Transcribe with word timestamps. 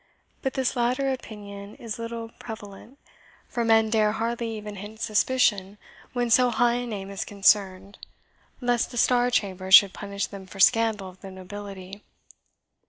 But 0.41 0.55
this 0.55 0.75
latter 0.75 1.11
opinion 1.11 1.75
is 1.75 1.99
little 1.99 2.31
prevalent; 2.39 2.97
for 3.47 3.63
men 3.63 3.91
dare 3.91 4.13
hardly 4.13 4.57
even 4.57 4.77
hint 4.77 4.99
suspicion 4.99 5.77
when 6.13 6.31
so 6.31 6.49
high 6.49 6.73
a 6.77 6.87
name 6.87 7.11
is 7.11 7.23
concerned, 7.23 7.99
lest 8.61 8.89
the 8.89 8.97
Star 8.97 9.29
Chamber 9.29 9.69
should 9.69 9.93
punish 9.93 10.25
them 10.25 10.47
for 10.47 10.59
scandal 10.59 11.07
of 11.07 11.21
the 11.21 11.29
nobility." 11.29 12.03